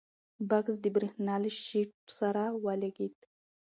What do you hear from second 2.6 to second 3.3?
ولګېد.